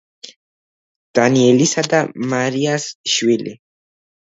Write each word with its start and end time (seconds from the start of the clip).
დანიელისა 1.19 1.85
და 1.95 2.01
მარიას 2.33 2.91
შვილი. 3.19 3.57